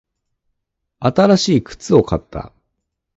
[0.99, 2.51] 新しい靴を買った。